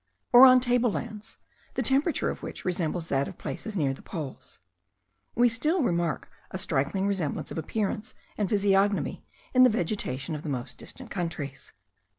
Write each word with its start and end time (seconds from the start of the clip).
or 0.33 0.47
on 0.47 0.59
table 0.59 0.91
lands, 0.91 1.37
the 1.75 1.83
temperature 1.83 2.31
of 2.31 2.41
which 2.41 2.65
resembles 2.65 3.07
that 3.07 3.27
of 3.27 3.37
places 3.37 3.77
nearer 3.77 3.93
the 3.93 4.01
poles,* 4.01 4.57
we 5.35 5.47
still 5.47 5.83
remark 5.83 6.27
a 6.49 6.57
striking 6.57 7.05
resemblance 7.05 7.51
of 7.51 7.57
appearance 7.59 8.15
and 8.35 8.49
physiognomy 8.49 9.23
in 9.53 9.61
the 9.61 9.69
vegetation 9.69 10.33
of 10.33 10.41
the 10.41 10.49
most 10.49 10.79
distant 10.79 11.11
countries. 11.11 11.71